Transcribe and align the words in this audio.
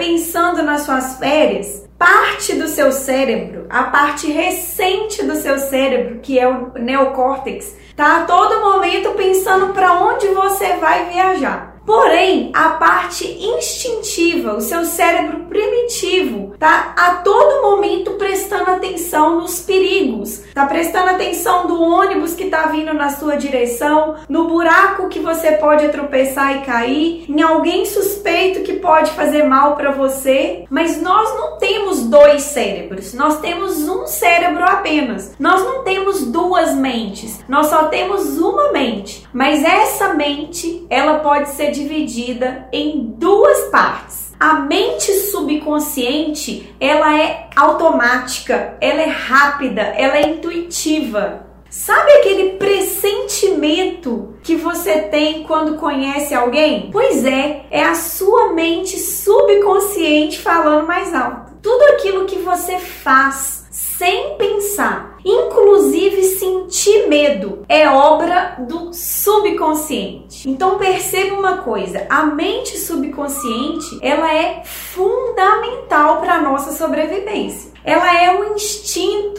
Pensando 0.00 0.62
nas 0.62 0.80
suas 0.86 1.18
férias, 1.18 1.86
parte 1.98 2.54
do 2.54 2.66
seu 2.68 2.90
cérebro, 2.90 3.66
a 3.68 3.82
parte 3.82 4.32
recente 4.32 5.22
do 5.22 5.36
seu 5.36 5.58
cérebro, 5.58 6.20
que 6.22 6.38
é 6.38 6.48
o 6.48 6.72
neocórtex, 6.72 7.76
tá 7.94 8.22
a 8.22 8.24
todo 8.24 8.62
momento 8.62 9.10
pensando 9.10 9.74
para 9.74 10.00
onde 10.00 10.26
você 10.28 10.72
vai 10.78 11.10
viajar. 11.10 11.70
Porém, 11.84 12.52
a 12.54 12.70
parte 12.70 13.26
instintiva, 13.26 14.54
o 14.54 14.60
seu 14.60 14.84
cérebro 14.84 15.46
primitivo, 15.48 16.54
tá 16.58 16.94
a 16.96 17.16
todo 17.16 17.62
momento 17.62 18.12
prestando 18.12 18.70
atenção 18.70 19.40
nos 19.40 19.60
perigos, 19.60 20.42
tá 20.54 20.66
prestando 20.66 21.10
atenção 21.10 21.66
do 21.66 21.82
ônibus 21.82 22.34
que 22.34 22.46
tá 22.46 22.66
vindo 22.66 22.94
na 22.94 23.10
sua 23.10 23.36
direção, 23.36 24.16
no 24.28 24.46
buraco 24.46 25.08
que 25.08 25.18
você 25.18 25.52
pode 25.52 25.88
tropeçar 25.88 26.58
e 26.58 26.64
cair, 26.64 27.24
em 27.28 27.42
alguém 27.42 27.84
suspeito 27.84 28.62
que 28.62 28.69
pode 28.90 29.12
fazer 29.12 29.44
mal 29.44 29.76
para 29.76 29.92
você. 29.92 30.64
Mas 30.68 31.00
nós 31.00 31.32
não 31.36 31.58
temos 31.58 32.00
dois 32.06 32.42
cérebros, 32.42 33.14
nós 33.14 33.38
temos 33.38 33.88
um 33.88 34.04
cérebro 34.04 34.64
apenas. 34.64 35.36
Nós 35.38 35.62
não 35.62 35.84
temos 35.84 36.26
duas 36.26 36.74
mentes, 36.74 37.38
nós 37.48 37.68
só 37.68 37.84
temos 37.84 38.36
uma 38.36 38.72
mente. 38.72 39.28
Mas 39.32 39.62
essa 39.62 40.12
mente, 40.14 40.84
ela 40.90 41.20
pode 41.20 41.50
ser 41.50 41.70
dividida 41.70 42.68
em 42.72 43.14
duas 43.16 43.70
partes. 43.70 44.32
A 44.40 44.54
mente 44.54 45.12
subconsciente, 45.12 46.74
ela 46.80 47.16
é 47.16 47.48
automática, 47.54 48.76
ela 48.80 49.02
é 49.02 49.08
rápida, 49.08 49.82
ela 49.82 50.16
é 50.16 50.30
intuitiva. 50.30 51.46
Sabe 51.70 52.10
aquele 52.14 52.56
pressentimento 52.56 54.34
que 54.42 54.56
você 54.56 55.02
tem 55.02 55.44
quando 55.44 55.78
conhece 55.78 56.34
alguém? 56.34 56.90
Pois 56.90 57.24
é, 57.24 57.64
é 57.70 57.84
a 57.84 57.94
sua 57.94 58.52
mente 58.52 58.98
subconsciente 58.98 60.40
falando 60.40 60.88
mais 60.88 61.14
alto. 61.14 61.52
Tudo 61.62 61.82
aquilo 61.92 62.26
que 62.26 62.40
você 62.40 62.76
faz 62.78 63.68
sem 63.70 64.36
pensar 64.36 65.10
Inclusive, 65.24 66.22
sentir 66.22 67.06
medo 67.08 67.64
é 67.68 67.88
obra 67.88 68.56
do 68.60 68.92
subconsciente. 68.92 70.48
Então 70.48 70.78
perceba 70.78 71.36
uma 71.36 71.58
coisa, 71.58 72.06
a 72.08 72.24
mente 72.24 72.78
subconsciente, 72.78 73.98
ela 74.00 74.32
é 74.32 74.62
fundamental 74.64 76.20
para 76.20 76.34
a 76.34 76.40
nossa 76.40 76.72
sobrevivência. 76.72 77.70
Ela 77.84 78.22
é 78.22 78.38
um 78.38 78.54
instinto 78.54 79.29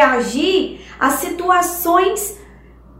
reagir 0.00 0.80
a 0.98 1.10
situações 1.10 2.39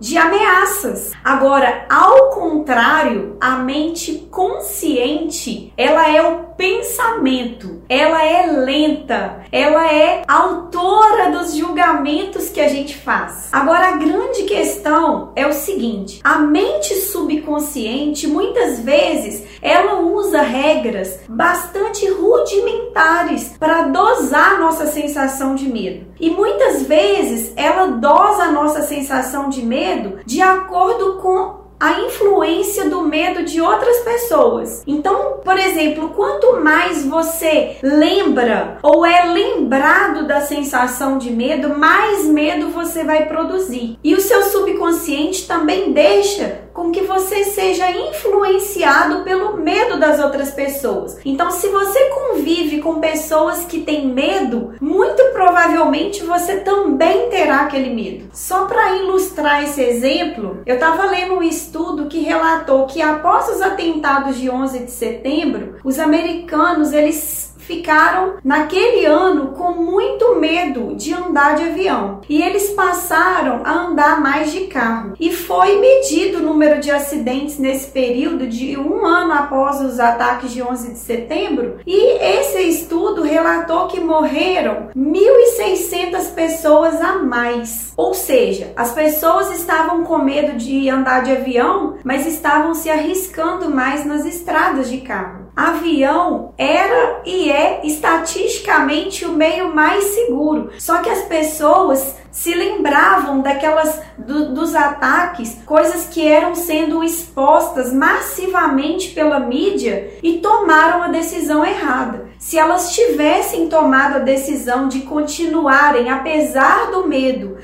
de 0.00 0.16
ameaças. 0.16 1.12
Agora, 1.22 1.84
ao 1.88 2.30
contrário, 2.30 3.36
a 3.40 3.58
mente 3.58 4.26
consciente, 4.30 5.72
ela 5.76 6.08
é 6.08 6.22
o 6.22 6.50
pensamento, 6.56 7.82
ela 7.88 8.24
é 8.24 8.46
lenta, 8.46 9.40
ela 9.52 9.92
é 9.92 10.22
autora 10.26 11.30
dos 11.30 11.54
julgamentos 11.54 12.48
que 12.48 12.60
a 12.60 12.68
gente 12.68 12.96
faz. 12.96 13.48
Agora, 13.52 13.88
a 13.88 13.96
grande 13.96 14.44
questão 14.44 15.32
é 15.36 15.46
o 15.46 15.52
seguinte: 15.52 16.20
a 16.24 16.38
mente 16.38 16.94
subconsciente, 16.94 18.26
muitas 18.26 18.80
vezes, 18.80 19.44
ela 19.60 20.00
usa 20.00 20.40
regras 20.42 21.20
bastante 21.28 22.08
rudimentares 22.08 23.54
para 23.58 23.82
dosar 23.82 24.58
nossa 24.58 24.86
sensação 24.86 25.54
de 25.54 25.68
medo. 25.68 26.06
E 26.18 26.30
muitas 26.30 26.82
vezes 26.82 27.52
ela 27.56 27.86
dosa 27.86 28.44
a 28.44 28.52
nossa 28.52 28.82
sensação 28.82 29.48
de 29.48 29.62
medo 29.62 29.89
de 30.24 30.40
acordo 30.40 31.16
com 31.16 31.60
a 31.80 32.02
influência 32.02 32.90
do 32.90 33.00
medo 33.00 33.42
de 33.42 33.58
outras 33.58 34.00
pessoas. 34.00 34.82
Então, 34.86 35.40
por 35.42 35.58
exemplo, 35.58 36.10
quanto 36.10 36.60
mais 36.60 37.06
você 37.06 37.78
lembra 37.82 38.76
ou 38.82 39.06
é 39.06 39.24
lembrado 39.24 40.26
da 40.26 40.42
sensação 40.42 41.16
de 41.16 41.30
medo, 41.30 41.78
mais 41.78 42.26
medo 42.26 42.68
você 42.68 43.02
vai 43.02 43.24
produzir. 43.24 43.98
E 44.04 44.14
o 44.14 44.20
seu 44.20 44.42
subconsciente 44.42 45.46
também 45.46 45.92
deixa 45.92 46.68
com 46.80 46.90
que 46.90 47.02
você 47.02 47.44
seja 47.44 47.90
influenciado 47.90 49.22
pelo 49.22 49.58
medo 49.58 50.00
das 50.00 50.18
outras 50.18 50.50
pessoas. 50.50 51.18
Então, 51.26 51.50
se 51.50 51.68
você 51.68 51.98
convive 52.08 52.80
com 52.80 53.00
pessoas 53.00 53.66
que 53.66 53.82
têm 53.82 54.08
medo, 54.08 54.72
muito 54.80 55.22
provavelmente 55.34 56.24
você 56.24 56.60
também 56.60 57.28
terá 57.28 57.60
aquele 57.60 57.94
medo. 57.94 58.30
Só 58.32 58.64
para 58.64 58.96
ilustrar 58.96 59.62
esse 59.62 59.82
exemplo, 59.82 60.62
eu 60.64 60.76
estava 60.76 61.04
lendo 61.04 61.34
um 61.34 61.42
estudo 61.42 62.06
que 62.06 62.20
relatou 62.20 62.86
que 62.86 63.02
após 63.02 63.50
os 63.50 63.60
atentados 63.60 64.38
de 64.38 64.48
11 64.48 64.78
de 64.78 64.90
setembro, 64.90 65.76
os 65.84 65.98
americanos 65.98 66.94
eles 66.94 67.49
ficaram 67.70 68.34
naquele 68.42 69.06
ano 69.06 69.52
com 69.52 69.70
muito 69.74 70.34
medo 70.34 70.96
de 70.96 71.14
andar 71.14 71.54
de 71.54 71.62
avião 71.62 72.20
e 72.28 72.42
eles 72.42 72.70
passaram 72.70 73.60
a 73.64 73.86
andar 73.86 74.20
mais 74.20 74.50
de 74.50 74.62
carro. 74.62 75.14
E 75.20 75.32
foi 75.32 75.78
medido 75.78 76.38
o 76.38 76.42
número 76.42 76.80
de 76.80 76.90
acidentes 76.90 77.58
nesse 77.58 77.88
período 77.92 78.48
de 78.48 78.76
um 78.76 79.06
ano 79.06 79.32
após 79.32 79.80
os 79.80 80.00
ataques 80.00 80.50
de 80.50 80.60
11 80.60 80.92
de 80.92 80.98
setembro. 80.98 81.78
E 81.86 82.18
esse 82.18 82.60
estudo 82.62 83.22
relatou 83.22 83.86
que 83.86 84.00
morreram 84.00 84.88
1.600 84.96 86.34
pessoas 86.34 87.00
a 87.00 87.18
mais. 87.18 87.92
Ou 87.96 88.14
seja, 88.14 88.72
as 88.74 88.92
pessoas 88.92 89.52
estavam 89.52 90.02
com 90.02 90.18
medo 90.18 90.56
de 90.56 90.88
andar 90.88 91.22
de 91.22 91.30
avião, 91.30 91.98
mas 92.02 92.26
estavam 92.26 92.74
se 92.74 92.90
arriscando 92.90 93.70
mais 93.70 94.04
nas 94.04 94.24
estradas 94.24 94.90
de 94.90 94.98
carro 94.98 95.39
avião 95.54 96.54
era 96.56 97.22
e 97.24 97.50
é 97.50 97.80
estatisticamente 97.84 99.24
o 99.24 99.32
meio 99.32 99.74
mais 99.74 100.04
seguro. 100.04 100.70
Só 100.78 100.98
que 100.98 101.10
as 101.10 101.22
pessoas 101.22 102.16
se 102.30 102.54
lembravam 102.54 103.40
daquelas 103.40 104.00
do, 104.16 104.54
dos 104.54 104.74
ataques, 104.74 105.58
coisas 105.66 106.06
que 106.06 106.26
eram 106.26 106.54
sendo 106.54 107.02
expostas 107.02 107.92
massivamente 107.92 109.10
pela 109.10 109.40
mídia 109.40 110.18
e 110.22 110.38
tomaram 110.38 111.02
a 111.02 111.08
decisão 111.08 111.64
errada. 111.64 112.28
Se 112.38 112.58
elas 112.58 112.92
tivessem 112.94 113.68
tomado 113.68 114.16
a 114.16 114.20
decisão 114.20 114.88
de 114.88 115.00
continuarem 115.00 116.08
apesar 116.08 116.90
do 116.90 117.06
medo, 117.06 117.58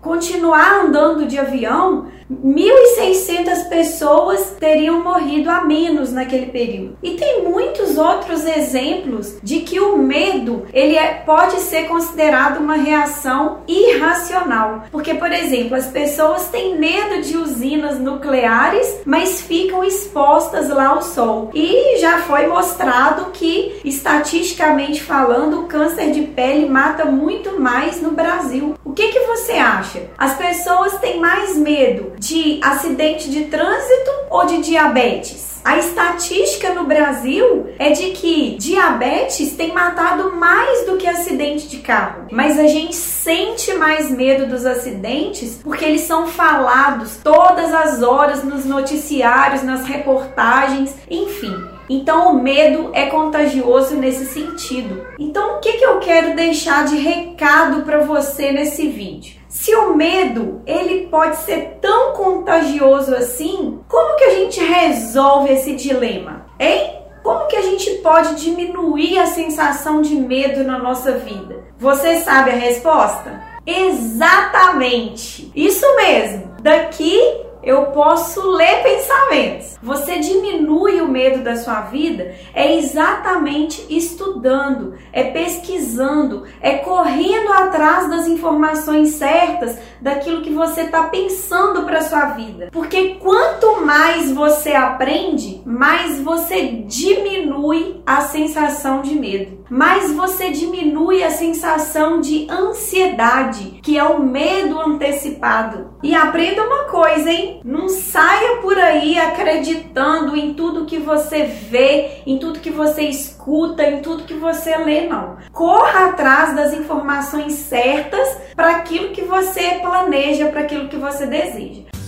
continuar 0.00 0.84
andando 0.84 1.26
de 1.26 1.38
avião, 1.38 2.08
1.600 2.30 3.68
pessoas 3.68 4.56
teriam 4.58 5.02
morrido 5.02 5.50
a 5.50 5.64
menos 5.64 6.12
naquele 6.12 6.46
período. 6.46 6.96
E 7.02 7.12
tem 7.12 7.44
muitos 7.44 7.96
outros 7.96 8.44
exemplos 8.44 9.36
de 9.42 9.60
que 9.60 9.80
o 9.80 9.96
medo 9.96 10.66
ele 10.72 10.96
é, 10.96 11.14
pode 11.14 11.60
ser 11.60 11.88
considerado 11.88 12.58
uma 12.58 12.76
reação 12.76 13.60
irracional. 13.66 14.84
Porque, 14.90 15.14
por 15.14 15.32
exemplo, 15.32 15.76
as 15.76 15.86
pessoas 15.86 16.48
têm 16.48 16.78
medo 16.78 17.22
de 17.22 17.36
usinas 17.36 17.98
nucleares, 17.98 19.00
mas 19.04 19.40
ficam 19.40 19.84
expostas 19.84 20.68
lá 20.68 20.88
ao 20.88 21.02
sol. 21.02 21.50
E 21.54 21.98
já 21.98 22.18
foi 22.18 22.46
mostrado 22.46 23.30
que, 23.32 23.80
estatisticamente 23.84 25.02
falando, 25.02 25.60
o 25.60 25.66
câncer 25.66 26.10
de 26.10 26.22
pele 26.22 26.68
mata 26.68 27.04
muito 27.04 27.60
mais 27.60 28.00
no 28.00 28.12
Brasil. 28.12 28.74
O 28.92 28.94
que, 28.94 29.08
que 29.08 29.20
você 29.20 29.52
acha? 29.52 30.10
As 30.18 30.36
pessoas 30.36 30.98
têm 30.98 31.18
mais 31.18 31.56
medo 31.56 32.12
de 32.18 32.60
acidente 32.62 33.30
de 33.30 33.44
trânsito 33.46 34.10
ou 34.28 34.44
de 34.44 34.58
diabetes? 34.58 35.62
A 35.64 35.78
estatística 35.78 36.74
no 36.74 36.84
Brasil 36.84 37.68
é 37.78 37.92
de 37.92 38.10
que 38.10 38.54
diabetes 38.58 39.56
tem 39.56 39.72
matado 39.72 40.36
mais 40.36 40.84
do 40.84 40.98
que 40.98 41.06
acidente 41.06 41.68
de 41.68 41.78
carro. 41.78 42.26
Mas 42.30 42.58
a 42.58 42.66
gente 42.66 42.94
sente 42.94 43.72
mais 43.72 44.10
medo 44.10 44.46
dos 44.46 44.66
acidentes 44.66 45.58
porque 45.64 45.86
eles 45.86 46.02
são 46.02 46.26
falados 46.26 47.16
todas 47.24 47.72
as 47.72 48.02
horas 48.02 48.44
nos 48.44 48.66
noticiários, 48.66 49.62
nas 49.62 49.86
reportagens, 49.86 50.94
enfim. 51.08 51.71
Então 51.88 52.32
o 52.32 52.42
medo 52.42 52.90
é 52.92 53.06
contagioso 53.06 53.96
nesse 53.96 54.26
sentido. 54.26 55.06
Então 55.18 55.56
o 55.56 55.60
que, 55.60 55.72
que 55.74 55.84
eu 55.84 55.98
quero 55.98 56.34
deixar 56.34 56.84
de 56.84 56.96
recado 56.96 57.82
para 57.82 58.00
você 58.00 58.52
nesse 58.52 58.88
vídeo? 58.88 59.40
Se 59.48 59.74
o 59.76 59.94
medo 59.94 60.62
ele 60.66 61.08
pode 61.08 61.36
ser 61.36 61.78
tão 61.80 62.14
contagioso 62.14 63.14
assim, 63.14 63.80
como 63.88 64.16
que 64.16 64.24
a 64.24 64.30
gente 64.30 64.60
resolve 64.60 65.52
esse 65.52 65.74
dilema? 65.74 66.46
Hein? 66.58 67.02
Como 67.22 67.46
que 67.46 67.56
a 67.56 67.62
gente 67.62 67.90
pode 67.98 68.34
diminuir 68.36 69.18
a 69.18 69.26
sensação 69.26 70.02
de 70.02 70.14
medo 70.14 70.64
na 70.64 70.78
nossa 70.78 71.12
vida? 71.12 71.62
Você 71.78 72.20
sabe 72.20 72.50
a 72.50 72.56
resposta? 72.56 73.42
Exatamente! 73.64 75.52
Isso 75.54 75.86
mesmo! 75.96 76.52
Daqui 76.60 77.20
eu 77.62 77.86
posso 77.86 78.50
ler 78.50 78.82
pensamentos. 78.82 79.78
Você 79.82 80.18
diminui 80.18 81.00
o 81.00 81.08
medo 81.08 81.42
da 81.42 81.56
sua 81.56 81.82
vida 81.82 82.34
é 82.54 82.76
exatamente 82.76 83.84
estudando, 83.88 84.94
é 85.12 85.24
pesquisando, 85.24 86.44
é 86.60 86.78
correndo 86.78 87.52
atrás 87.52 88.08
das 88.08 88.26
informações 88.26 89.10
certas 89.10 89.78
daquilo 90.00 90.42
que 90.42 90.50
você 90.50 90.82
está 90.82 91.04
pensando 91.04 91.82
para 91.82 92.02
sua 92.02 92.26
vida. 92.26 92.68
Porque 92.72 93.16
quanto 93.16 93.71
mais 93.92 94.32
você 94.32 94.70
aprende, 94.70 95.60
mais 95.66 96.18
você 96.18 96.82
diminui 96.86 98.00
a 98.06 98.22
sensação 98.22 99.02
de 99.02 99.14
medo, 99.14 99.66
mais 99.68 100.10
você 100.14 100.48
diminui 100.48 101.22
a 101.22 101.30
sensação 101.30 102.18
de 102.18 102.46
ansiedade, 102.50 103.80
que 103.82 103.98
é 103.98 104.02
o 104.02 104.18
medo 104.18 104.80
antecipado. 104.80 105.90
E 106.02 106.14
aprenda 106.14 106.64
uma 106.64 106.84
coisa, 106.84 107.30
hein? 107.30 107.60
Não 107.62 107.90
saia 107.90 108.62
por 108.62 108.78
aí 108.78 109.18
acreditando 109.18 110.34
em 110.34 110.54
tudo 110.54 110.86
que 110.86 110.96
você 110.96 111.42
vê, 111.42 112.22
em 112.26 112.38
tudo 112.38 112.60
que 112.60 112.70
você 112.70 113.02
escuta, 113.02 113.82
em 113.82 114.00
tudo 114.00 114.24
que 114.24 114.32
você 114.32 114.74
lê, 114.78 115.06
não. 115.06 115.36
Corra 115.52 116.06
atrás 116.06 116.56
das 116.56 116.72
informações 116.72 117.52
certas 117.52 118.38
para 118.56 118.70
aquilo 118.70 119.10
que 119.10 119.20
você 119.20 119.80
planeja, 119.82 120.46
para 120.46 120.62
aquilo 120.62 120.88
que 120.88 120.96
você 120.96 121.26
deseja. 121.26 121.91